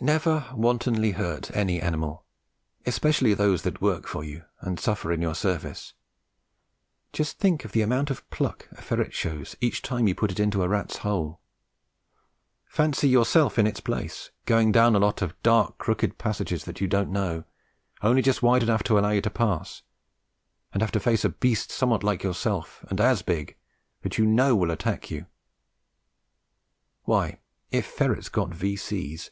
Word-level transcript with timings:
Never 0.00 0.46
wantonly 0.54 1.10
hurt 1.10 1.50
any 1.56 1.82
animal, 1.82 2.24
especially 2.86 3.34
those 3.34 3.62
that 3.62 3.80
work 3.80 4.06
for 4.06 4.22
you 4.22 4.44
and 4.60 4.78
suffer 4.78 5.10
in 5.10 5.20
your 5.20 5.34
service. 5.34 5.92
Just 7.12 7.40
think 7.40 7.64
of 7.64 7.72
the 7.72 7.82
amount 7.82 8.08
of 8.08 8.22
pluck 8.30 8.68
a 8.70 8.80
ferret 8.80 9.12
shows 9.12 9.56
each 9.60 9.82
time 9.82 10.06
you 10.06 10.14
put 10.14 10.30
it 10.30 10.38
into 10.38 10.62
a 10.62 10.68
rat's 10.68 10.98
hole. 10.98 11.40
Fancy 12.68 13.08
yourself 13.08 13.58
in 13.58 13.66
its 13.66 13.80
place, 13.80 14.30
going 14.44 14.70
down 14.70 14.94
a 14.94 15.00
lot 15.00 15.20
of 15.20 15.34
dark 15.42 15.78
crooked 15.78 16.16
passages 16.16 16.62
that 16.62 16.80
you 16.80 16.86
don't 16.86 17.10
know, 17.10 17.42
only 18.00 18.22
just 18.22 18.40
wide 18.40 18.62
enough 18.62 18.84
to 18.84 19.00
allow 19.00 19.10
you 19.10 19.20
to 19.22 19.30
pass, 19.30 19.82
and 20.72 20.80
have 20.80 20.92
to 20.92 21.00
face 21.00 21.24
a 21.24 21.28
beast 21.28 21.72
somewhat 21.72 22.04
like 22.04 22.22
yourself 22.22 22.84
and 22.88 23.00
as 23.00 23.22
big, 23.22 23.56
that 24.02 24.16
you 24.16 24.24
know 24.24 24.54
will 24.54 24.70
attack 24.70 25.10
you. 25.10 25.26
Why, 27.02 27.40
if 27.72 27.84
ferrets 27.84 28.28
got 28.28 28.54
V.C.' 28.54 29.28